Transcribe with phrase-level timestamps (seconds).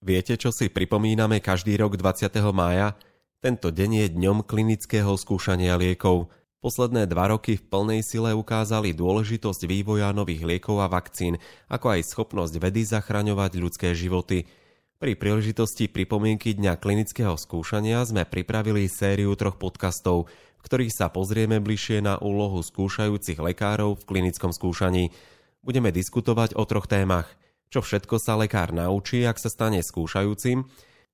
[0.00, 2.32] Viete, čo si pripomíname každý rok 20.
[2.56, 2.96] mája?
[3.44, 6.32] Tento deň je dňom klinického skúšania liekov.
[6.64, 11.36] Posledné dva roky v plnej sile ukázali dôležitosť vývoja nových liekov a vakcín,
[11.68, 14.48] ako aj schopnosť vedy zachraňovať ľudské životy.
[14.96, 21.60] Pri príležitosti pripomienky Dňa klinického skúšania sme pripravili sériu troch podcastov, v ktorých sa pozrieme
[21.60, 25.12] bližšie na úlohu skúšajúcich lekárov v klinickom skúšaní.
[25.60, 27.28] Budeme diskutovať o troch témach–
[27.70, 30.66] čo všetko sa lekár naučí, ak sa stane skúšajúcim,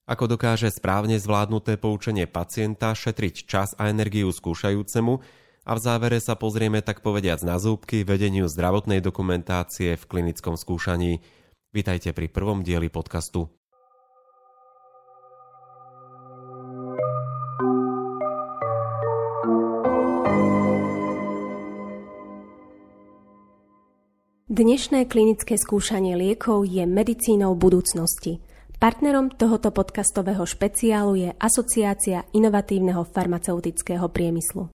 [0.08, 5.20] ako dokáže správne zvládnuté poučenie pacienta šetriť čas a energiu skúšajúcemu
[5.66, 11.20] a v závere sa pozrieme tak povediac na zúbky vedeniu zdravotnej dokumentácie v klinickom skúšaní.
[11.74, 13.55] Vítajte pri prvom dieli podcastu.
[24.46, 28.38] Dnešné klinické skúšanie liekov je medicínou budúcnosti.
[28.78, 34.70] Partnerom tohoto podcastového špeciálu je Asociácia inovatívneho farmaceutického priemyslu.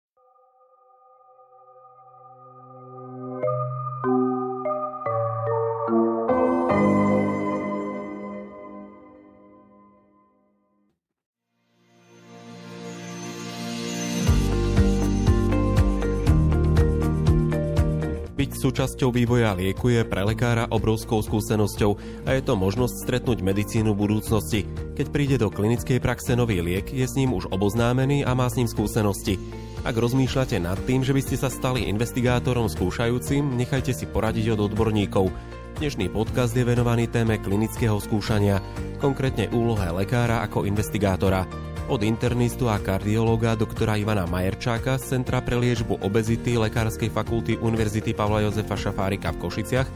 [18.77, 21.97] Súčasťou vývoja lieku je pre lekára obrovskou skúsenosťou
[22.29, 24.69] a je to možnosť stretnúť medicínu budúcnosti.
[24.93, 28.53] Keď príde do klinickej praxe nový liek, je s ním už oboznámený a má s
[28.53, 29.41] ním skúsenosti.
[29.81, 34.69] Ak rozmýšľate nad tým, že by ste sa stali investigátorom skúšajúcim, nechajte si poradiť od
[34.69, 35.33] odborníkov.
[35.81, 38.61] Dnešný podcast je venovaný téme klinického skúšania,
[39.01, 41.49] konkrétne úlohe lekára ako investigátora
[41.87, 48.11] od internistu a kardiológa doktora Ivana Majerčáka z Centra pre liečbu obezity Lekárskej fakulty Univerzity
[48.11, 49.87] Pavla Jozefa Šafárika v Košiciach,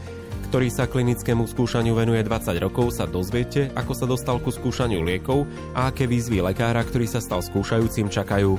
[0.48, 5.44] ktorý sa klinickému skúšaniu venuje 20 rokov, sa dozviete, ako sa dostal ku skúšaniu liekov
[5.76, 8.56] a aké výzvy lekára, ktorý sa stal skúšajúcim, čakajú.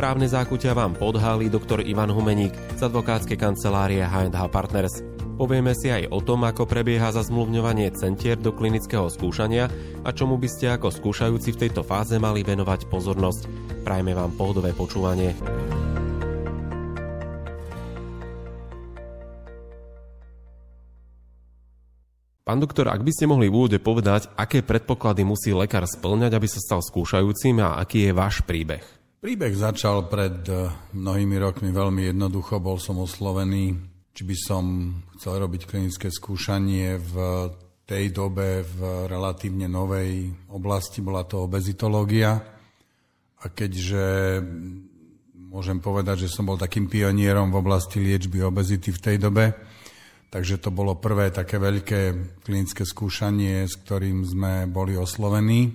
[0.00, 5.19] Právne zákutia vám podhálí doktor Ivan Humeník z advokátskej kancelárie H&H Partners.
[5.40, 9.72] Povieme si aj o tom, ako prebieha zazmluvňovanie centier do klinického skúšania
[10.04, 13.48] a čomu by ste ako skúšajúci v tejto fáze mali venovať pozornosť.
[13.80, 15.32] Prajme vám pohodové počúvanie.
[22.44, 26.48] Pán doktor, ak by ste mohli v úvode povedať, aké predpoklady musí lekár splňať, aby
[26.52, 28.84] sa stal skúšajúcim a aký je váš príbeh?
[29.24, 32.60] Príbeh začal pred eh, mnohými rokmi veľmi jednoducho.
[32.60, 33.89] Bol som oslovený
[34.20, 34.64] či by som
[35.16, 37.48] chcel robiť klinické skúšanie v
[37.88, 42.36] tej dobe v relatívne novej oblasti, bola to obezitológia.
[43.40, 44.36] A keďže
[45.32, 49.56] môžem povedať, že som bol takým pionierom v oblasti liečby obezity v tej dobe,
[50.28, 52.00] takže to bolo prvé také veľké
[52.44, 55.72] klinické skúšanie, s ktorým sme boli oslovení.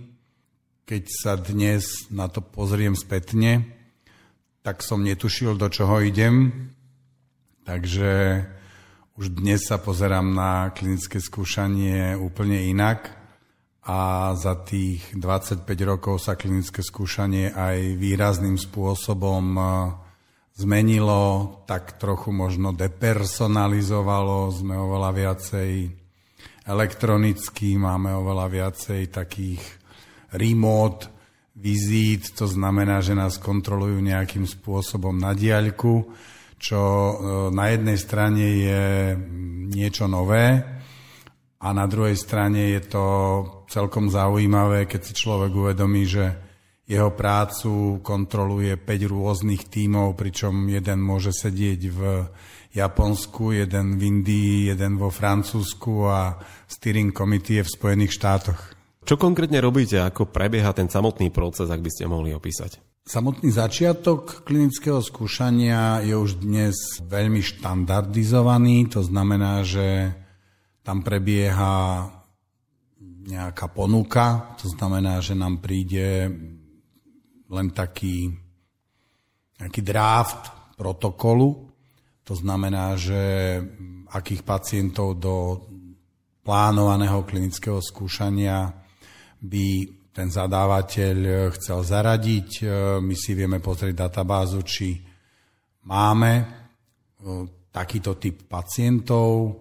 [0.86, 3.66] Keď sa dnes na to pozriem spätne,
[4.62, 6.70] tak som netušil, do čoho idem,
[7.66, 8.46] Takže
[9.18, 13.10] už dnes sa pozerám na klinické skúšanie úplne inak
[13.82, 19.64] a za tých 25 rokov sa klinické skúšanie aj výrazným spôsobom e,
[20.62, 25.72] zmenilo, tak trochu možno depersonalizovalo, sme oveľa viacej
[26.70, 29.66] elektronicky, máme oveľa viacej takých
[30.38, 31.10] remote
[31.58, 36.14] vizít, to znamená, že nás kontrolujú nejakým spôsobom na diaľku
[36.66, 37.14] čo e,
[37.54, 38.84] na jednej strane je
[39.70, 40.66] niečo nové
[41.62, 43.06] a na druhej strane je to
[43.70, 46.26] celkom zaujímavé, keď si človek uvedomí, že
[46.86, 52.02] jeho prácu kontroluje 5 rôznych tímov, pričom jeden môže sedieť v
[52.78, 56.38] Japonsku, jeden v Indii, jeden vo Francúzsku a
[56.70, 58.60] steering committee je v Spojených štátoch.
[59.06, 62.95] Čo konkrétne robíte, ako prebieha ten samotný proces, ak by ste mohli opísať?
[63.06, 66.74] Samotný začiatok klinického skúšania je už dnes
[67.06, 70.10] veľmi štandardizovaný, to znamená, že
[70.82, 72.10] tam prebieha
[73.30, 76.34] nejaká ponuka, to znamená, že nám príde
[77.46, 78.34] len taký
[79.62, 81.70] nejaký draft protokolu,
[82.26, 83.22] to znamená, že
[84.18, 85.62] akých pacientov do
[86.42, 88.74] plánovaného klinického skúšania
[89.46, 92.50] by ten zadávateľ e, chcel zaradiť.
[92.64, 92.66] E,
[93.04, 95.04] my si vieme pozrieť databázu, či
[95.84, 96.46] máme e,
[97.76, 99.60] takýto typ pacientov.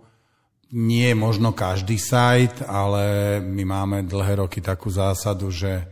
[0.78, 5.90] Nie je možno každý sajt, ale my máme dlhé roky takú zásadu, že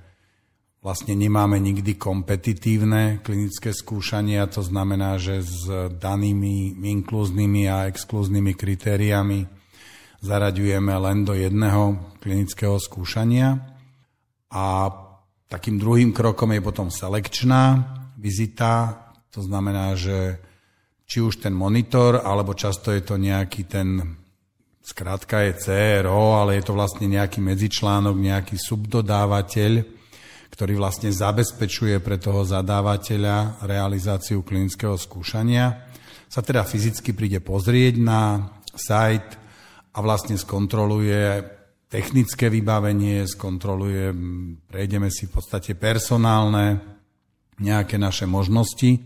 [0.78, 9.46] vlastne nemáme nikdy kompetitívne klinické skúšania, to znamená, že s danými inklúznymi a exklúznymi kritériami
[10.22, 13.71] zaraďujeme len do jedného klinického skúšania.
[14.52, 14.88] A
[15.49, 17.81] takým druhým krokom je potom selekčná
[18.20, 19.00] vizita,
[19.32, 20.37] to znamená, že
[21.08, 24.16] či už ten monitor, alebo často je to nejaký ten,
[24.84, 29.72] skrátka je CRO, ale je to vlastne nejaký medzičlánok, nejaký subdodávateľ,
[30.52, 35.88] ktorý vlastne zabezpečuje pre toho zadávateľa realizáciu klinického skúšania.
[36.28, 39.37] Sa teda fyzicky príde pozrieť na site
[39.93, 41.44] a vlastne skontroluje
[41.92, 44.16] technické vybavenie, skontroluje,
[44.64, 46.80] prejdeme si v podstate personálne,
[47.60, 48.96] nejaké naše možnosti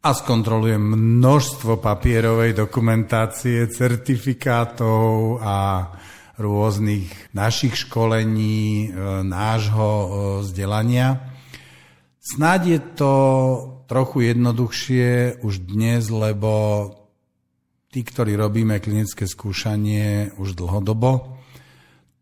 [0.00, 5.92] a skontroluje množstvo papierovej dokumentácie, certifikátov a
[6.40, 10.08] rôznych našich školení, e, nášho e,
[10.48, 11.28] vzdelania.
[12.24, 13.14] Snáď je to
[13.84, 16.88] trochu jednoduchšie už dnes, lebo
[17.92, 21.31] tí, ktorí robíme klinické skúšanie už dlhodobo,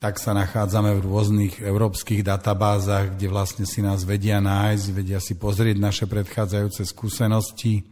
[0.01, 5.37] tak sa nachádzame v rôznych európskych databázach, kde vlastne si nás vedia nájsť, vedia si
[5.37, 7.85] pozrieť naše predchádzajúce skúsenosti.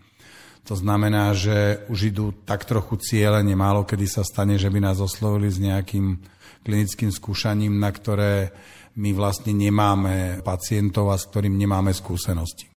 [0.65, 5.05] To znamená, že už idú tak trochu cieľene, málo kedy sa stane, že by nás
[5.05, 6.17] oslovili s nejakým
[6.65, 8.57] klinickým skúšaním, na ktoré
[8.97, 12.68] my vlastne nemáme pacientov a s ktorým nemáme skúsenosti.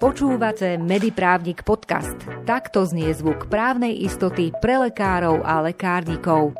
[0.00, 2.16] Počúvate Mediprávnik podcast.
[2.48, 6.56] Takto znie zvuk právnej istoty pre lekárov a lekárnikov.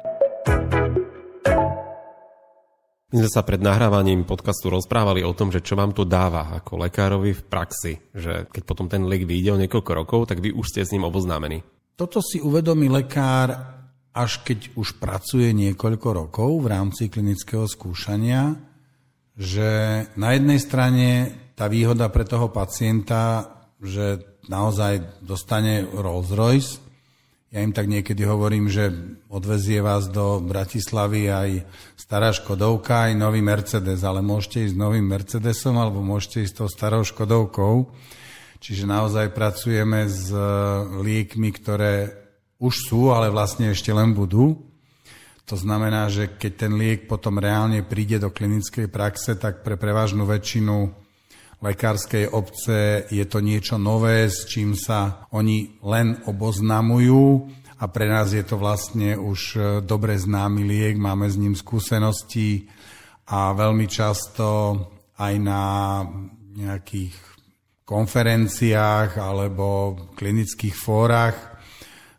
[3.08, 6.84] My sme sa pred nahrávaním podcastu rozprávali o tom, že čo vám to dáva ako
[6.84, 7.96] lekárovi v praxi.
[8.12, 11.08] Že keď potom ten liek vyjde o niekoľko rokov, tak vy už ste s ním
[11.08, 11.64] oboznámení.
[11.96, 13.56] Toto si uvedomí lekár,
[14.12, 18.68] až keď už pracuje niekoľko rokov v rámci klinického skúšania,
[19.36, 19.68] že
[20.14, 21.08] na jednej strane
[21.54, 26.80] tá výhoda pre toho pacienta, že naozaj dostane Rolls Royce.
[27.50, 28.94] Ja im tak niekedy hovorím, že
[29.26, 31.50] odvezie vás do Bratislavy aj
[31.98, 36.58] stará Škodovka, aj nový Mercedes, ale môžete ísť s novým Mercedesom alebo môžete ísť s
[36.62, 37.90] tou starou Škodovkou.
[38.62, 40.38] Čiže naozaj pracujeme s e,
[41.02, 42.12] liekmi, ktoré
[42.60, 44.69] už sú, ale vlastne ešte len budú.
[45.50, 50.22] To znamená, že keď ten liek potom reálne príde do klinickej praxe, tak pre prevažnú
[50.22, 50.94] väčšinu
[51.58, 57.50] lekárskej obce je to niečo nové, s čím sa oni len oboznamujú
[57.82, 62.70] a pre nás je to vlastne už e, dobre známy liek, máme s ním skúsenosti
[63.26, 64.78] a veľmi často
[65.18, 65.64] aj na
[66.54, 67.18] nejakých
[67.82, 71.49] konferenciách alebo klinických fórach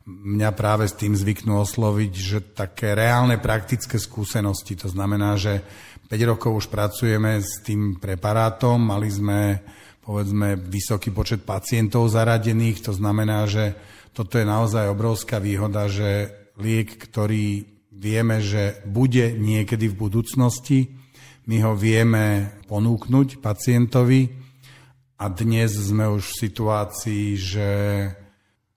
[0.06, 5.62] mňa práve s tým zvyknú osloviť, že také reálne praktické skúsenosti, to znamená, že
[6.10, 9.62] 5 rokov už pracujeme s tým preparátom, mali sme
[10.02, 13.78] povedzme vysoký počet pacientov zaradených, to znamená, že
[14.12, 17.64] toto je naozaj obrovská výhoda, že liek, ktorý
[17.94, 20.80] vieme, že bude niekedy v budúcnosti,
[21.46, 24.30] my ho vieme ponúknuť pacientovi
[25.22, 27.70] a dnes sme už v situácii, že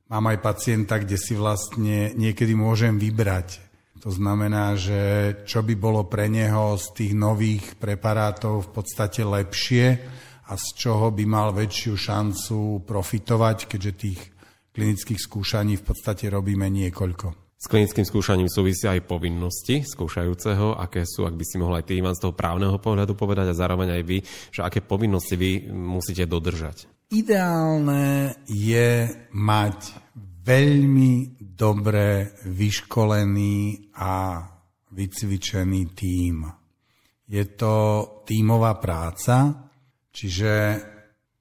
[0.09, 3.65] mám aj pacienta, kde si vlastne niekedy môžem vybrať
[4.05, 9.97] to znamená, že čo by bolo pre neho z tých nových preparátov v podstate lepšie
[10.45, 14.21] a z čoho by mal väčšiu šancu profitovať, keďže tých
[14.77, 17.57] klinických skúšaní v podstate robíme niekoľko.
[17.57, 21.97] S klinickým skúšaním súvisia aj povinnosti skúšajúceho, aké sú, ak by si mohol aj ty
[21.97, 24.21] Ivan z toho právneho pohľadu povedať a zároveň aj vy,
[24.53, 26.85] že aké povinnosti vy musíte dodržať.
[27.09, 30.04] Ideálne je mať
[30.45, 34.45] veľmi dobre vyškolený a
[34.93, 36.45] vycvičený tím.
[37.25, 37.75] Je to
[38.29, 39.65] tímová práca,
[40.13, 40.53] čiže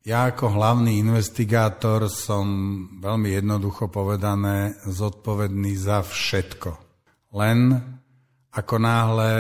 [0.04, 2.48] ja ako hlavný investigátor som
[3.00, 6.72] veľmi jednoducho povedané zodpovedný za všetko.
[7.36, 7.60] Len
[8.52, 9.32] ako náhle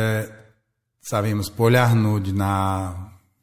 [1.03, 2.55] sa viem spoľahnúť na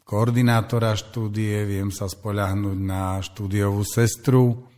[0.04, 4.69] koordinátora štúdie, viem sa spoľahnúť na štúdiovú sestru,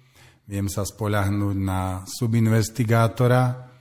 [0.53, 3.73] viem sa spoľahnúť na subinvestigátora,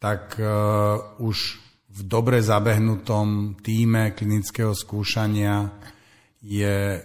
[0.00, 1.60] tak uh, už
[1.92, 5.76] v dobre zabehnutom týme klinického skúšania
[6.40, 7.04] je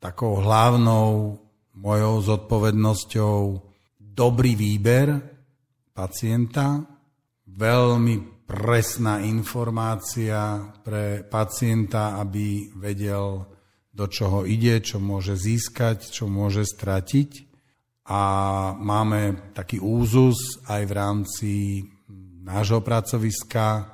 [0.00, 1.36] takou hlavnou
[1.76, 3.36] mojou zodpovednosťou
[4.00, 5.20] dobrý výber
[5.92, 6.80] pacienta,
[7.52, 13.52] veľmi presná informácia pre pacienta, aby vedel,
[13.92, 17.55] do čoho ide, čo môže získať, čo môže stratiť
[18.06, 18.22] a
[18.78, 21.52] máme taký úzus aj v rámci
[22.46, 23.90] nášho pracoviska,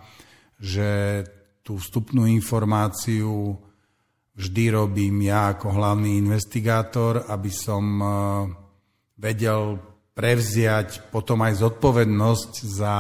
[0.61, 1.25] že
[1.65, 3.57] tú vstupnú informáciu
[4.37, 8.07] vždy robím ja ako hlavný investigátor, aby som e,
[9.17, 9.81] vedel
[10.13, 12.97] prevziať potom aj zodpovednosť za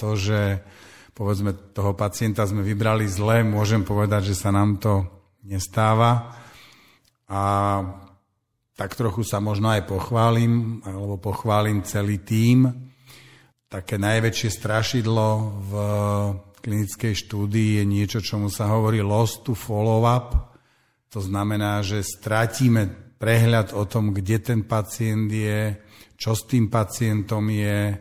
[0.00, 0.64] to, že
[1.12, 5.04] povedzme toho pacienta sme vybrali zle, môžem povedať, že sa nám to
[5.44, 6.40] nestáva.
[7.28, 7.42] A
[8.74, 12.90] tak trochu sa možno aj pochválim, alebo pochválim celý tím.
[13.70, 15.28] Také najväčšie strašidlo
[15.66, 15.72] v
[16.58, 20.58] klinickej štúdii je niečo, čomu sa hovorí loss to follow-up.
[21.14, 25.78] To znamená, že stratíme prehľad o tom, kde ten pacient je,
[26.18, 27.94] čo s tým pacientom je.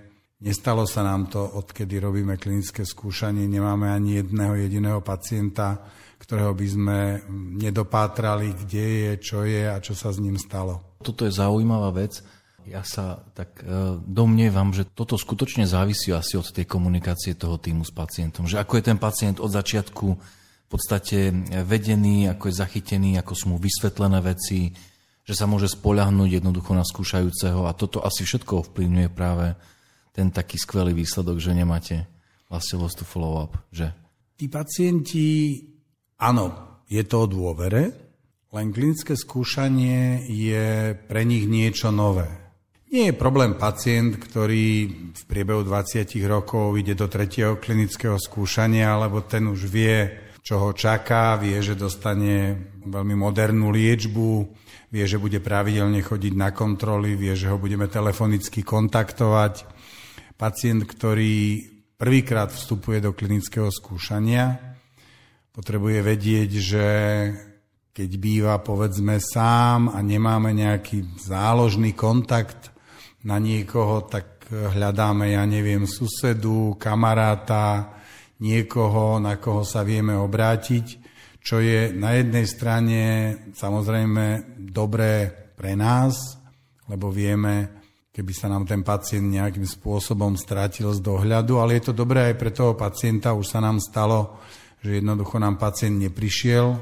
[0.44, 3.46] Nestalo sa nám to, odkedy robíme klinické skúšanie.
[3.46, 5.86] Nemáme ani jedného jediného pacienta,
[6.24, 7.00] ktorého by sme
[7.60, 10.80] nedopátrali, kde je, čo je a čo sa s ním stalo.
[11.04, 12.24] Toto je zaujímavá vec.
[12.64, 17.84] Ja sa tak e, domnievam, že toto skutočne závisí asi od tej komunikácie toho týmu
[17.84, 18.48] s pacientom.
[18.48, 21.36] Že ako je ten pacient od začiatku v podstate
[21.68, 24.72] vedený, ako je zachytený, ako sú mu vysvetlené veci,
[25.28, 29.60] že sa môže spoľahnúť jednoducho na skúšajúceho a toto asi všetko ovplyvňuje práve
[30.16, 32.08] ten taký skvelý výsledok, že nemáte
[32.48, 33.92] vlastne lost to follow up, že?
[34.40, 35.28] Tí pacienti
[36.24, 37.92] Áno, je to o dôvere,
[38.56, 42.32] len klinické skúšanie je pre nich niečo nové.
[42.96, 49.28] Nie je problém pacient, ktorý v priebehu 20 rokov ide do tretieho klinického skúšania, lebo
[49.28, 52.56] ten už vie, čo ho čaká, vie, že dostane
[52.88, 54.32] veľmi modernú liečbu,
[54.96, 59.68] vie, že bude pravidelne chodiť na kontroly, vie, že ho budeme telefonicky kontaktovať.
[60.40, 61.68] Pacient, ktorý
[62.00, 64.73] prvýkrát vstupuje do klinického skúšania,
[65.54, 66.86] potrebuje vedieť, že
[67.94, 72.74] keď býva povedzme sám a nemáme nejaký záložný kontakt
[73.22, 77.94] na niekoho, tak hľadáme, ja neviem, susedu, kamaráta,
[78.42, 80.86] niekoho, na koho sa vieme obrátiť,
[81.38, 83.02] čo je na jednej strane
[83.54, 86.42] samozrejme dobré pre nás,
[86.90, 91.94] lebo vieme, keby sa nám ten pacient nejakým spôsobom stratil z dohľadu, ale je to
[91.94, 94.42] dobré aj pre toho pacienta, už sa nám stalo,
[94.84, 96.76] že jednoducho nám pacient neprišiel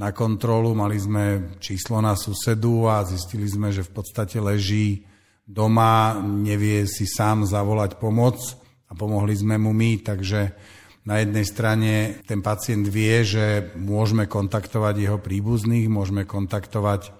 [0.00, 5.04] na kontrolu, mali sme číslo na susedu a zistili sme, že v podstate leží
[5.44, 8.40] doma, nevie si sám zavolať pomoc
[8.88, 10.56] a pomohli sme mu my, takže
[11.04, 11.92] na jednej strane
[12.24, 17.12] ten pacient vie, že môžeme kontaktovať jeho príbuzných, môžeme kontaktovať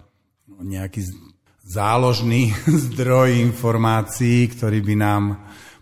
[0.48, 1.04] nejaký
[1.68, 2.56] záložný
[2.88, 5.22] zdroj informácií, ktorý by nám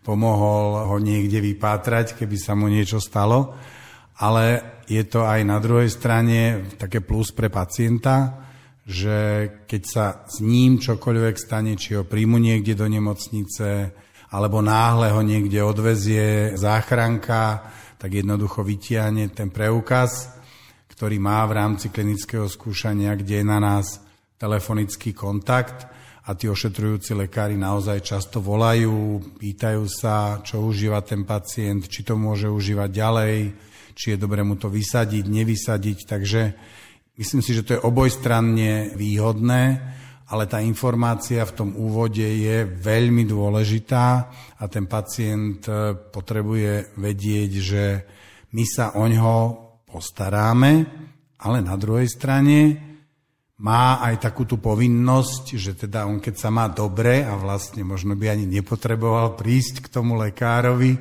[0.03, 3.55] pomohol ho niekde vypátrať, keby sa mu niečo stalo
[4.23, 8.39] ale je to aj na druhej strane také plus pre pacienta,
[8.87, 9.19] že
[9.67, 13.91] keď sa s ním čokoľvek stane, či ho príjmu niekde do nemocnice,
[14.31, 17.67] alebo náhle ho niekde odvezie záchranka,
[17.99, 20.39] tak jednoducho vytiahne ten preukaz,
[20.91, 24.03] ktorý má v rámci klinického skúšania, kde je na nás
[24.39, 25.87] telefonický kontakt
[26.27, 32.15] a tí ošetrujúci lekári naozaj často volajú, pýtajú sa, čo užíva ten pacient, či to
[32.15, 33.35] môže užívať ďalej,
[33.95, 35.99] či je dobre mu to vysadiť, nevysadiť.
[36.09, 36.43] Takže
[37.17, 39.63] myslím si, že to je obojstranne výhodné,
[40.33, 44.07] ale tá informácia v tom úvode je veľmi dôležitá
[44.57, 47.85] a ten pacient e, potrebuje vedieť, že
[48.57, 49.37] my sa o ňo
[49.85, 50.73] postaráme,
[51.37, 52.59] ale na druhej strane
[53.63, 58.17] má aj takú tú povinnosť, že teda on keď sa má dobre a vlastne možno
[58.19, 60.97] by ani nepotreboval prísť k tomu lekárovi,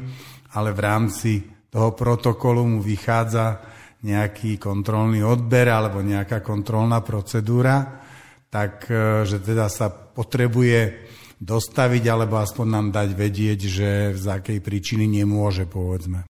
[0.54, 1.32] ale v rámci
[1.72, 3.64] toho protokolu mu vychádza
[4.04, 8.04] nejaký kontrolný odber alebo nejaká kontrolná procedúra,
[8.52, 11.08] tak e, že teda sa potrebuje
[11.40, 16.28] dostaviť alebo aspoň nám dať vedieť, že z akej príčiny nemôže, povedzme.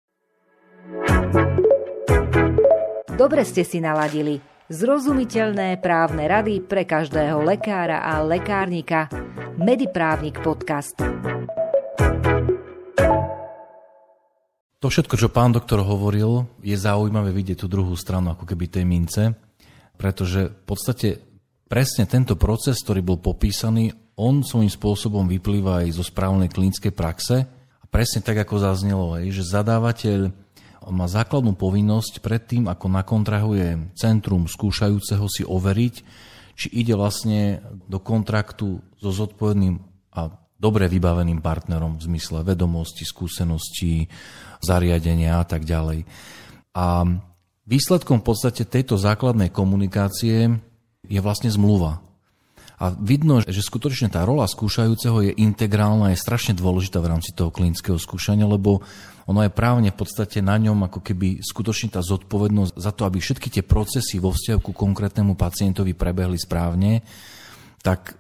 [3.18, 4.40] Dobre ste si naladili.
[4.72, 9.12] Zrozumiteľné právne rady pre každého lekára a lekárnika.
[9.60, 10.96] Mediprávnik podcast.
[14.82, 18.82] To všetko, čo pán doktor hovoril, je zaujímavé vidieť tú druhú stranu ako keby tej
[18.82, 19.38] mince,
[19.94, 21.22] pretože v podstate
[21.70, 27.46] presne tento proces, ktorý bol popísaný, on svojím spôsobom vyplýva aj zo správnej klinickej praxe.
[27.78, 30.34] A presne tak, ako zaznelo, že zadávateľ
[30.82, 35.96] on má základnú povinnosť pred tým, ako nakontrahuje centrum skúšajúceho si overiť,
[36.58, 39.78] či ide vlastne do kontraktu so zodpovedným
[40.10, 44.06] a dobre vybaveným partnerom v zmysle vedomosti, skúseností,
[44.62, 46.06] zariadenia a tak ďalej.
[46.78, 47.02] A
[47.66, 50.54] výsledkom v podstate tejto základnej komunikácie
[51.10, 52.06] je vlastne zmluva.
[52.82, 57.54] A vidno, že skutočne tá rola skúšajúceho je integrálna, je strašne dôležitá v rámci toho
[57.54, 58.82] klinického skúšania, lebo
[59.30, 63.22] ono je právne v podstate na ňom ako keby skutočne tá zodpovednosť za to, aby
[63.22, 67.06] všetky tie procesy vo vzťahu ku konkrétnemu pacientovi prebehli správne,
[67.86, 68.18] tak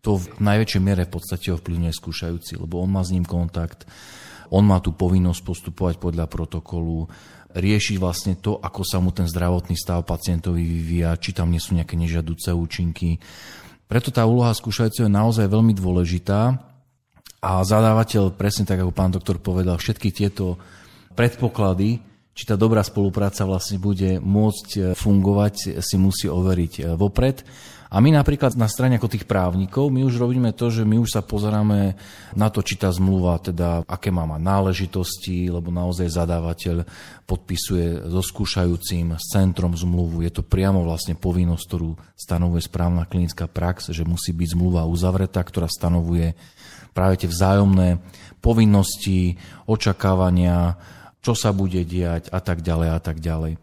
[0.00, 3.88] to v najväčšej miere v podstate ovplyvňuje skúšajúci, lebo on má s ním kontakt,
[4.52, 7.10] on má tú povinnosť postupovať podľa protokolu,
[7.56, 11.72] riešiť vlastne to, ako sa mu ten zdravotný stav pacientovi vyvíja, či tam nie sú
[11.72, 13.16] nejaké nežiaduce účinky.
[13.88, 16.58] Preto tá úloha skúšajúceho je naozaj veľmi dôležitá
[17.40, 20.60] a zadávateľ, presne tak ako pán doktor povedal, všetky tieto
[21.16, 22.02] predpoklady,
[22.36, 27.40] či tá dobrá spolupráca vlastne bude môcť fungovať, si musí overiť vopred.
[27.96, 31.16] A my napríklad na strane ako tých právnikov, my už robíme to, že my už
[31.16, 31.96] sa pozeráme
[32.36, 36.84] na to, či tá zmluva, teda aké má mať náležitosti, lebo naozaj zadávateľ
[37.24, 40.28] podpisuje so skúšajúcim, s centrom zmluvu.
[40.28, 45.40] Je to priamo vlastne povinnosť, ktorú stanovuje správna klinická prax, že musí byť zmluva uzavretá,
[45.40, 46.36] ktorá stanovuje
[46.92, 48.04] práve tie vzájomné
[48.44, 50.76] povinnosti, očakávania,
[51.24, 53.56] čo sa bude diať a tak ďalej a tak ďalej.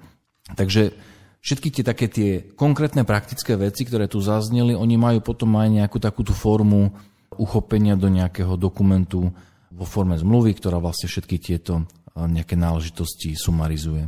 [0.58, 1.13] Takže
[1.44, 6.00] všetky tie také tie konkrétne praktické veci, ktoré tu zazneli, oni majú potom aj nejakú
[6.00, 6.96] takúto formu
[7.36, 9.30] uchopenia do nejakého dokumentu
[9.68, 11.84] vo forme zmluvy, ktorá vlastne všetky tieto
[12.16, 14.08] nejaké náležitosti sumarizuje.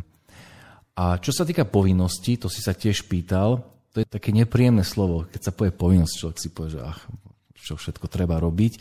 [0.95, 5.27] A čo sa týka povinnosti, to si sa tiež pýtal, to je také nepríjemné slovo.
[5.27, 7.01] Keď sa povie povinnosť, človek si povie, že ach,
[7.59, 8.79] čo všetko treba robiť.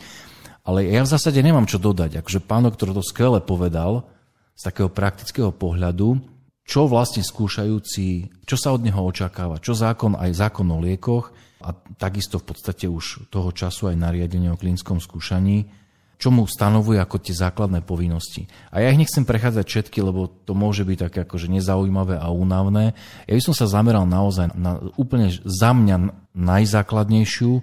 [0.63, 2.21] Ale ja v zásade nemám čo dodať.
[2.21, 4.07] Akože pán doktor to skvele povedal
[4.55, 6.21] z takého praktického pohľadu,
[6.65, 11.29] čo vlastne skúšajúci, čo sa od neho očakáva, čo zákon aj zákon o liekoch
[11.61, 15.69] a takisto v podstate už toho času aj nariadenie o klinickom skúšaní,
[16.17, 18.49] čo mu stanovuje ako tie základné povinnosti.
[18.73, 22.97] A ja ich nechcem prechádzať všetky, lebo to môže byť také akože nezaujímavé a únavné.
[23.29, 27.61] Ja by som sa zameral naozaj na úplne za mňa najzákladnejšiu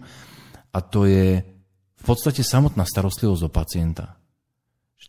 [0.70, 1.42] a to je
[1.98, 4.06] v podstate samotná starostlivosť o pacienta.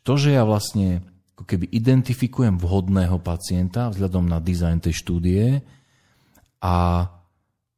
[0.03, 5.43] To, že ja vlastne ako keby identifikujem vhodného pacienta vzhľadom na dizajn tej štúdie
[6.61, 6.75] a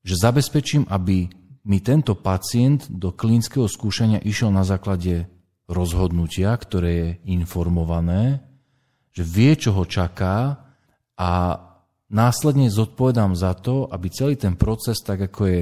[0.05, 1.31] že zabezpečím, aby
[1.65, 5.25] mi tento pacient do klinického skúšania išiel na základe
[5.65, 8.43] rozhodnutia, ktoré je informované,
[9.15, 10.61] že vie, čo ho čaká
[11.17, 11.57] a
[12.11, 15.61] následne zodpovedám za to, aby celý ten proces, tak ako je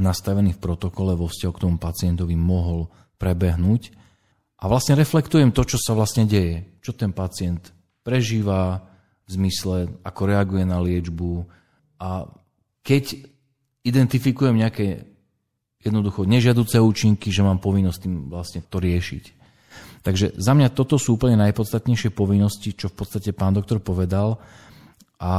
[0.00, 2.88] nastavený v protokole vo vzťahu k tomu pacientovi, mohol
[3.20, 3.92] prebehnúť
[4.62, 6.62] a vlastne reflektujem to, čo sa vlastne deje.
[6.78, 7.74] Čo ten pacient
[8.06, 8.86] prežíva
[9.26, 11.42] v zmysle, ako reaguje na liečbu.
[11.98, 12.30] A
[12.86, 13.26] keď
[13.82, 15.02] identifikujem nejaké
[15.82, 19.24] jednoducho nežiaduce účinky, že mám povinnosť tým vlastne to riešiť.
[20.06, 24.38] Takže za mňa toto sú úplne najpodstatnejšie povinnosti, čo v podstate pán doktor povedal.
[25.22, 25.34] A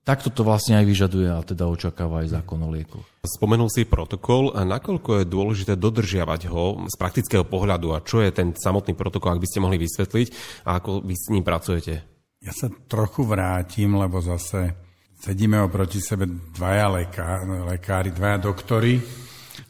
[0.00, 3.04] takto to vlastne aj vyžaduje a teda očakáva aj zákon o liekoch.
[3.20, 8.32] Spomenul si protokol a nakoľko je dôležité dodržiavať ho z praktického pohľadu a čo je
[8.32, 10.28] ten samotný protokol, ak by ste mohli vysvetliť
[10.64, 12.00] a ako vy s ním pracujete?
[12.40, 14.72] Ja sa trochu vrátim, lebo zase
[15.20, 16.24] sedíme oproti sebe
[16.56, 18.96] dvaja lekár, lekári, dvaja doktory.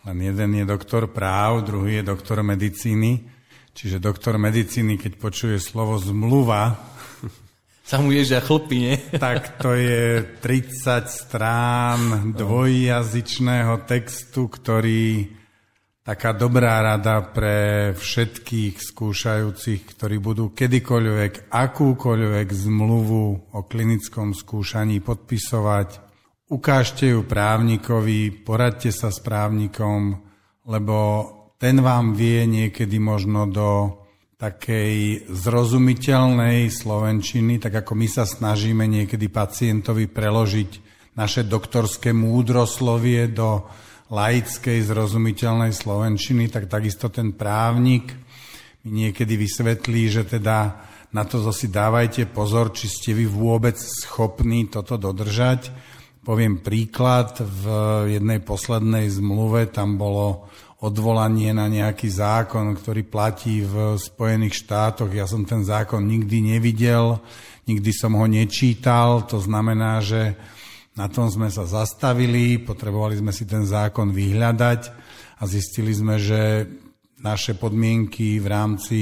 [0.07, 3.27] Len jeden je doktor práv, druhý je doktor medicíny.
[3.75, 6.77] Čiže doktor medicíny, keď počuje slovo zmluva,
[7.89, 8.95] sa mu ježia chlpy, nie?
[9.17, 15.33] Tak to je 30 strán dvojjazyčného textu, ktorý
[16.05, 25.89] taká dobrá rada pre všetkých skúšajúcich, ktorí budú kedykoľvek, akúkoľvek zmluvu o klinickom skúšaní podpisovať.
[26.53, 30.17] Ukážte ju právnikovi, poradte sa s právnikom,
[30.69, 30.97] lebo
[31.57, 33.98] ten vám vie niekedy možno do
[34.39, 40.71] takej zrozumiteľnej slovenčiny, tak ako my sa snažíme niekedy pacientovi preložiť
[41.19, 43.67] naše doktorské múdroslovie do
[44.15, 48.15] laickej zrozumiteľnej slovenčiny, tak takisto ten právnik
[48.87, 54.71] mi niekedy vysvetlí, že teda na to si dávajte pozor, či ste vy vôbec schopní
[54.71, 55.75] toto dodržať.
[56.23, 57.65] Poviem príklad, v
[58.15, 60.47] jednej poslednej zmluve tam bolo
[60.79, 65.11] odvolanie na nejaký zákon, ktorý platí v Spojených štátoch.
[65.11, 67.19] Ja som ten zákon nikdy nevidel,
[67.67, 70.39] nikdy som ho nečítal, to znamená, že
[70.95, 74.81] na tom sme sa zastavili, potrebovali sme si ten zákon vyhľadať
[75.39, 76.67] a zistili sme, že
[77.19, 78.99] naše podmienky v rámci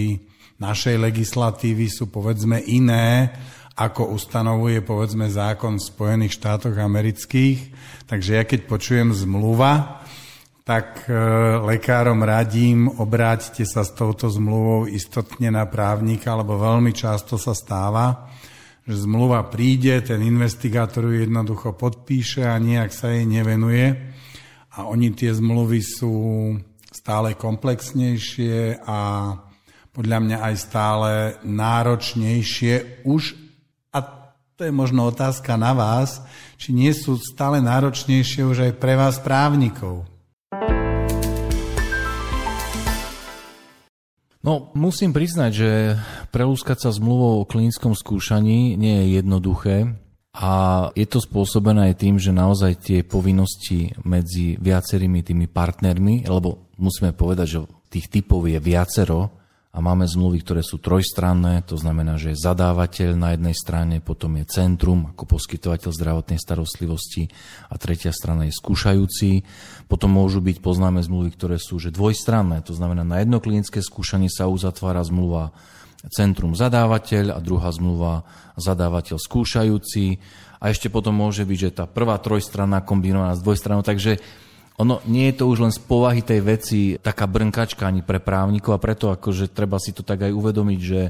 [0.56, 3.32] našej legislatívy sú povedzme iné,
[3.76, 7.76] ako ustanovuje povedzme zákon v Spojených štátoch amerických.
[8.08, 10.00] Takže ja keď počujem zmluva,
[10.66, 11.14] tak e,
[11.62, 18.26] lekárom radím, obráťte sa s touto zmluvou istotne na právnika, lebo veľmi často sa stáva,
[18.82, 23.94] že zmluva príde, ten investigátor ju jednoducho podpíše a nejak sa jej nevenuje.
[24.74, 26.14] A oni tie zmluvy sú
[26.90, 28.98] stále komplexnejšie a
[29.94, 31.10] podľa mňa aj stále
[31.46, 33.38] náročnejšie už,
[33.94, 34.02] a
[34.58, 36.26] to je možno otázka na vás,
[36.58, 40.15] či nie sú stále náročnejšie už aj pre vás právnikov.
[44.46, 45.70] No, musím priznať, že
[46.30, 49.76] prelúskať sa zmluvou o klinickom skúšaní nie je jednoduché
[50.38, 50.52] a
[50.94, 57.10] je to spôsobené aj tým, že naozaj tie povinnosti medzi viacerými tými partnermi, lebo musíme
[57.10, 57.58] povedať, že
[57.90, 59.34] tých typov je viacero,
[59.76, 64.40] a máme zmluvy, ktoré sú trojstranné, to znamená, že je zadávateľ na jednej strane, potom
[64.40, 67.28] je centrum ako poskytovateľ zdravotnej starostlivosti
[67.68, 69.44] a tretia strana je skúšajúci.
[69.84, 74.32] Potom môžu byť poznáme zmluvy, ktoré sú že dvojstranné, to znamená na jedno klinické skúšanie
[74.32, 75.52] sa uzatvára zmluva
[76.08, 78.24] centrum zadávateľ a druhá zmluva
[78.56, 80.16] zadávateľ skúšajúci.
[80.56, 84.24] A ešte potom môže byť, že tá prvá trojstranná kombinovaná s dvojstranou, takže
[84.76, 88.76] ono nie je to už len z povahy tej veci taká brnkačka ani pre právnikov
[88.76, 91.00] a preto akože treba si to tak aj uvedomiť, že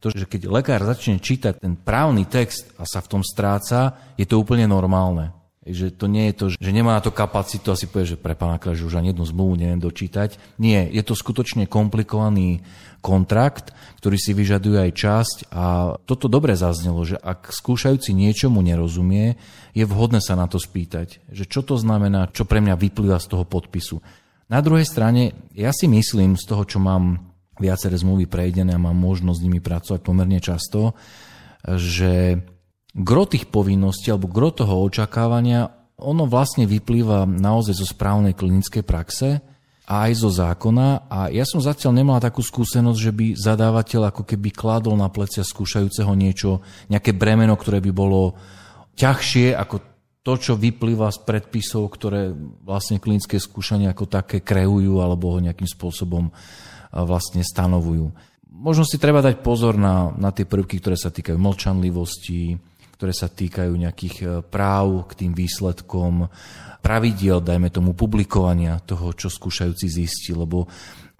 [0.00, 4.24] to, že keď lekár začne čítať ten právny text a sa v tom stráca, je
[4.24, 5.36] to úplne normálne.
[5.70, 8.34] Že to nie je to, že nemá na to kapacitu a si povie, že pre
[8.34, 10.58] pána že už ani jednu zmluvu neviem dočítať.
[10.58, 12.66] Nie, je to skutočne komplikovaný
[13.00, 19.40] kontrakt, ktorý si vyžaduje aj časť a toto dobre zaznelo, že ak skúšajúci niečomu nerozumie,
[19.72, 23.26] je vhodné sa na to spýtať, že čo to znamená, čo pre mňa vyplýva z
[23.32, 24.04] toho podpisu.
[24.50, 27.30] Na druhej strane, ja si myslím z toho, čo mám
[27.60, 30.96] viaceré zmluvy prejdené a mám možnosť s nimi pracovať pomerne často,
[31.64, 32.40] že
[32.94, 39.38] gro tých povinností alebo gro toho očakávania, ono vlastne vyplýva naozaj zo správnej klinickej praxe
[39.84, 41.10] a aj zo zákona.
[41.10, 45.44] A ja som zatiaľ nemala takú skúsenosť, že by zadávateľ ako keby kladol na plecia
[45.44, 48.34] skúšajúceho niečo, nejaké bremeno, ktoré by bolo
[48.96, 49.76] ťažšie ako
[50.20, 52.32] to, čo vyplýva z predpisov, ktoré
[52.64, 56.28] vlastne klinické skúšania ako také kreujú alebo ho nejakým spôsobom
[56.92, 58.12] vlastne stanovujú.
[58.50, 62.69] Možno si treba dať pozor na, na tie prvky, ktoré sa týkajú mlčanlivosti,
[63.00, 66.28] ktoré sa týkajú nejakých e, práv k tým výsledkom,
[66.84, 70.68] pravidiel, dajme tomu, publikovania toho, čo skúšajúci zistí, lebo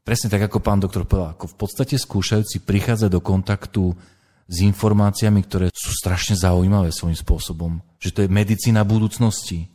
[0.05, 3.97] presne tak, ako pán doktor povedal, ako v podstate skúšajúci prichádza do kontaktu
[4.45, 7.81] s informáciami, ktoré sú strašne zaujímavé svojím spôsobom.
[7.97, 9.73] Že to je medicína budúcnosti.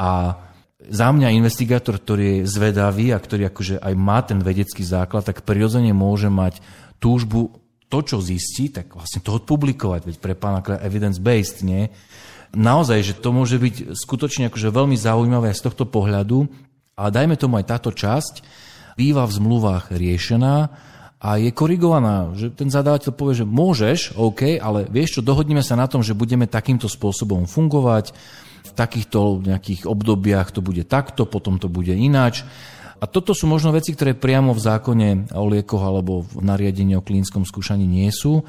[0.00, 0.40] A
[0.88, 5.44] za mňa investigátor, ktorý je zvedavý a ktorý akože aj má ten vedecký základ, tak
[5.44, 6.64] prirodzene môže mať
[6.96, 7.61] túžbu
[7.92, 11.92] to, čo zistí, tak vlastne to odpublikovať, veď pre pána evidence-based, nie?
[12.56, 16.48] Naozaj, že to môže byť skutočne akože veľmi zaujímavé z tohto pohľadu,
[16.96, 18.40] ale dajme tomu aj táto časť
[18.96, 20.56] býva v zmluvách riešená
[21.22, 25.76] a je korigovaná, že ten zadávateľ povie, že môžeš, OK, ale vieš čo, dohodneme sa
[25.76, 28.16] na tom, že budeme takýmto spôsobom fungovať,
[28.62, 32.46] v takýchto nejakých obdobiach to bude takto, potom to bude ináč.
[33.02, 37.02] A toto sú možno veci, ktoré priamo v zákone o liekoch alebo v nariadení o
[37.02, 38.46] klínskom skúšaní nie sú,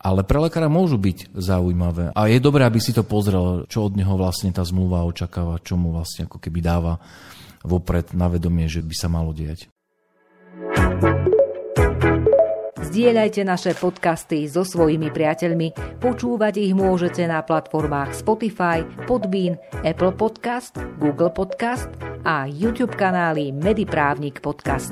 [0.00, 2.16] ale pre lekára môžu byť zaujímavé.
[2.16, 5.76] A je dobré, aby si to pozrel, čo od neho vlastne tá zmluva očakáva, čo
[5.76, 6.96] mu vlastne ako keby dáva
[7.60, 9.68] vopred na vedomie, že by sa malo diať.
[12.90, 16.02] Zdieľajte naše podcasty so svojimi priateľmi.
[16.02, 19.54] Počúvať ich môžete na platformách Spotify, Podbean,
[19.86, 21.86] Apple Podcast, Google Podcast
[22.26, 24.90] a YouTube kanály Mediprávnik Podcast.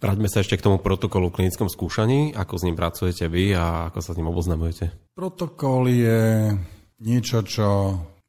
[0.00, 2.32] Vráťme sa ešte k tomu protokolu v klinickom skúšaní.
[2.32, 5.12] Ako s ním pracujete vy a ako sa s ním oboznamujete?
[5.12, 6.48] Protokol je
[7.04, 7.68] niečo, čo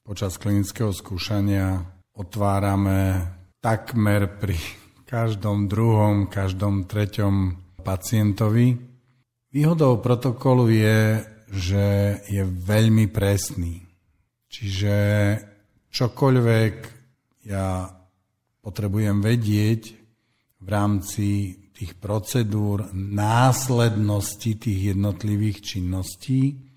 [0.04, 1.88] počas klinického skúšania
[2.20, 3.32] otvárame
[3.64, 8.76] takmer pri každom druhom, každom treťom pacientovi.
[9.56, 11.86] Výhodou protokolu je, že
[12.28, 13.88] je veľmi presný.
[14.52, 14.96] Čiže
[15.88, 16.74] čokoľvek
[17.48, 17.88] ja
[18.60, 19.82] potrebujem vedieť
[20.60, 26.68] v rámci tých procedúr, následnosti tých jednotlivých činností,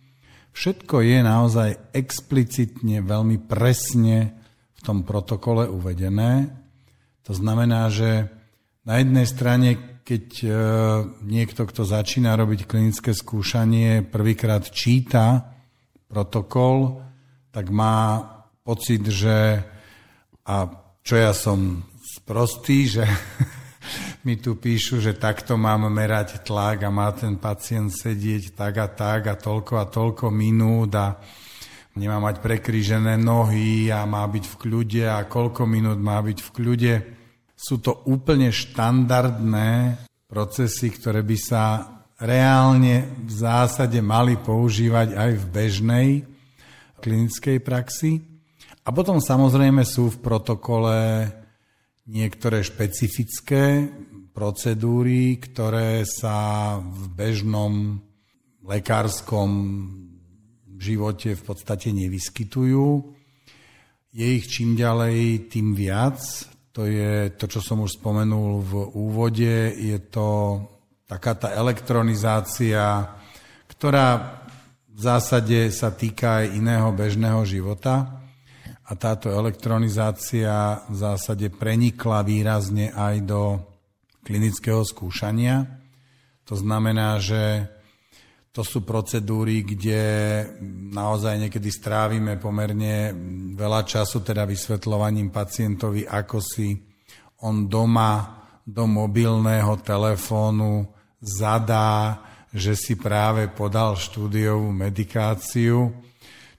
[0.54, 4.38] všetko je naozaj explicitne, veľmi presne
[4.70, 6.60] v tom protokole uvedené
[7.30, 8.26] to znamená, že
[8.82, 10.50] na jednej strane, keď e,
[11.22, 15.54] niekto, kto začína robiť klinické skúšanie, prvýkrát číta
[16.10, 16.98] protokol,
[17.54, 18.18] tak má
[18.66, 19.62] pocit, že
[20.42, 20.74] a
[21.06, 23.06] čo ja som sprostý, že
[24.26, 28.90] mi tu píšu, že takto mám merať tlak a má ten pacient sedieť tak a
[28.90, 31.14] tak a toľko a toľko minút a
[31.94, 36.50] nemá mať prekrížené nohy a má byť v kľude a koľko minút má byť v
[36.50, 37.19] kľude.
[37.60, 41.64] Sú to úplne štandardné procesy, ktoré by sa
[42.16, 46.08] reálne v zásade mali používať aj v bežnej
[47.04, 48.16] klinickej praxi.
[48.80, 51.28] A potom samozrejme sú v protokole
[52.08, 53.92] niektoré špecifické
[54.32, 58.00] procedúry, ktoré sa v bežnom
[58.64, 59.50] lekárskom
[60.80, 62.88] živote v podstate nevyskytujú.
[64.16, 66.24] Je ich čím ďalej, tým viac
[66.70, 69.74] To je to, čo som už spomenul v úvode.
[69.74, 70.60] Je to
[71.10, 73.10] taká tá elektronizácia,
[73.66, 74.38] ktorá
[74.86, 78.22] v zásade sa týka aj iného bežného života.
[78.86, 83.42] A táto elektronizácia v zásade prenikla výrazne aj do
[84.22, 85.66] klinického skúšania.
[86.46, 87.70] To znamená, že
[88.50, 90.02] to sú procedúry, kde
[90.90, 93.14] naozaj niekedy strávime pomerne
[93.54, 96.74] veľa času, teda vysvetľovaním pacientovi, ako si
[97.46, 100.82] on doma do mobilného telefónu
[101.22, 102.18] zadá,
[102.50, 105.94] že si práve podal štúdiovú medikáciu.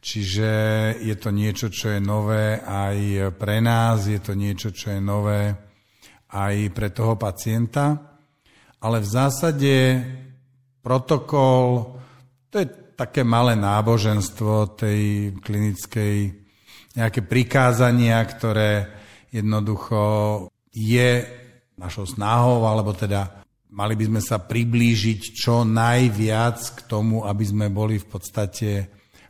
[0.02, 0.50] Čiže
[0.98, 5.54] je to niečo, čo je nové aj pre nás, je to niečo, čo je nové
[6.32, 8.00] aj pre toho pacienta.
[8.82, 9.76] Ale v zásade
[10.82, 11.96] protokol,
[12.50, 12.68] to je
[12.98, 16.16] také malé náboženstvo tej klinickej,
[16.94, 18.92] nejaké prikázania, ktoré
[19.32, 20.02] jednoducho
[20.76, 21.24] je
[21.80, 23.42] našou snahou, alebo teda
[23.72, 28.70] mali by sme sa priblížiť čo najviac k tomu, aby sme boli v podstate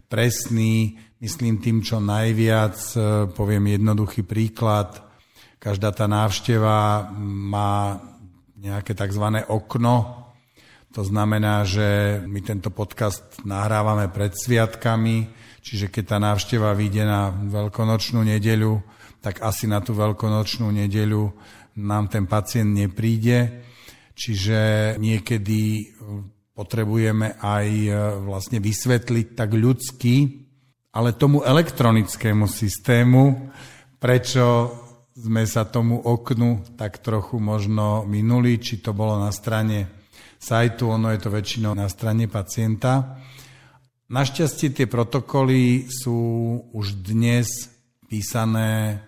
[0.10, 0.98] presní.
[1.22, 4.98] Myslím tým čo najviac, e, poviem jednoduchý príklad.
[5.62, 8.02] Každá tá návšteva má
[8.58, 9.46] nejaké tzv.
[9.46, 10.21] okno,
[10.92, 15.32] to znamená, že my tento podcast nahrávame pred sviatkami,
[15.64, 18.84] čiže keď tá návšteva vyjde na veľkonočnú nedeľu,
[19.24, 21.32] tak asi na tú veľkonočnú nedeľu
[21.80, 23.64] nám ten pacient nepríde.
[24.12, 24.60] Čiže
[25.00, 25.88] niekedy
[26.52, 27.90] potrebujeme aj e,
[28.28, 30.16] vlastne vysvetliť tak ľudsky,
[30.92, 33.50] ale tomu elektronickému systému,
[33.96, 34.76] prečo
[35.16, 40.01] sme sa tomu oknu tak trochu možno minuli, či to bolo na strane
[40.42, 43.22] sajtu, ono je to väčšinou na strane pacienta.
[44.10, 46.20] Našťastie tie protokoly sú
[46.74, 47.48] už dnes
[48.10, 49.00] písané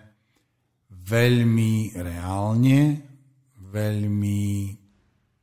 [0.88, 3.02] veľmi reálne,
[3.58, 4.42] veľmi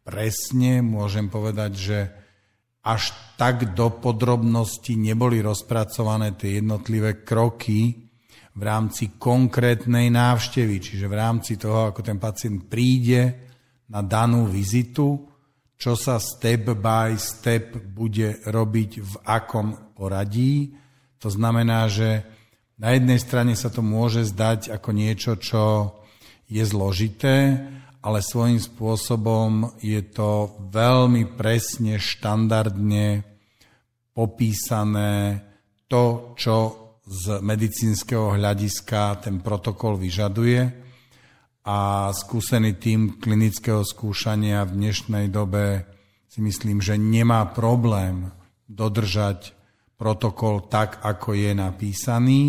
[0.02, 0.82] presne.
[0.82, 2.00] Môžem povedať, že
[2.82, 8.10] až tak do podrobnosti neboli rozpracované tie jednotlivé kroky
[8.58, 13.52] v rámci konkrétnej návštevy, čiže v rámci toho, ako ten pacient príde
[13.94, 15.31] na danú vizitu,
[15.82, 20.78] čo sa step by step bude robiť v akom poradí.
[21.18, 22.22] To znamená, že
[22.78, 25.98] na jednej strane sa to môže zdať ako niečo, čo
[26.46, 27.58] je zložité,
[28.06, 33.26] ale svojím spôsobom je to veľmi presne, štandardne
[34.14, 35.42] popísané
[35.90, 36.56] to, čo
[37.10, 40.91] z medicínskeho hľadiska ten protokol vyžaduje
[41.62, 45.86] a skúsený tým klinického skúšania v dnešnej dobe
[46.26, 48.34] si myslím, že nemá problém
[48.66, 49.54] dodržať
[49.94, 52.42] protokol tak, ako je napísaný.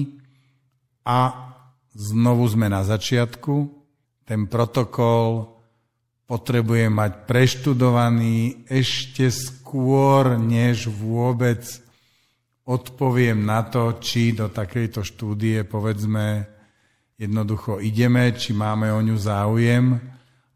[1.04, 1.52] A
[1.92, 3.68] znovu sme na začiatku.
[4.24, 5.60] Ten protokol
[6.24, 11.60] potrebuje mať preštudovaný ešte skôr, než vôbec
[12.64, 16.48] odpoviem na to, či do takejto štúdie, povedzme,
[17.22, 19.94] jednoducho ideme, či máme o ňu záujem,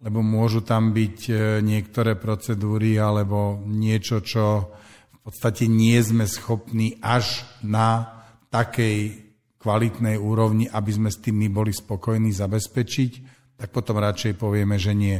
[0.03, 4.75] lebo môžu tam byť e, niektoré procedúry alebo niečo, čo
[5.11, 8.19] v podstate nie sme schopní až na
[8.51, 9.27] takej
[9.63, 13.13] kvalitnej úrovni, aby sme s tým my boli spokojní zabezpečiť,
[13.59, 15.19] tak potom radšej povieme, že nie.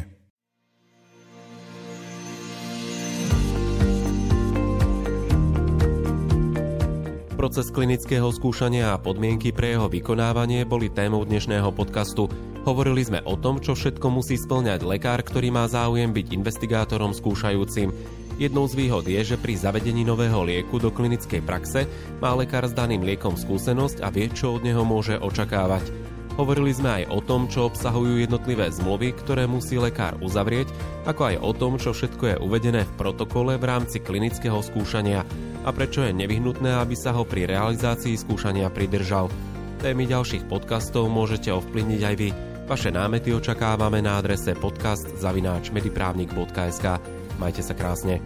[7.47, 12.27] Proces klinického skúšania a podmienky pre jeho vykonávanie boli témou dnešného podcastu.
[12.67, 17.95] Hovorili sme o tom, čo všetko musí splňať lekár, ktorý má záujem byť investigátorom skúšajúcim.
[18.43, 21.87] Jednou z výhod je, že pri zavedení nového lieku do klinickej praxe
[22.19, 25.87] má lekár s daným liekom skúsenosť a vie, čo od neho môže očakávať.
[26.35, 30.67] Hovorili sme aj o tom, čo obsahujú jednotlivé zmluvy, ktoré musí lekár uzavrieť,
[31.07, 35.23] ako aj o tom, čo všetko je uvedené v protokole v rámci klinického skúšania
[35.66, 39.26] a prečo je nevyhnutné, aby sa ho pri realizácii skúšania pridržal.
[39.83, 42.31] Témy ďalších podcastov môžete ovplyvniť aj vy.
[42.70, 46.87] Vaše námety očakávame na adrese podcast.mediprávnik.sk.
[47.37, 48.18] Majte sa krásne.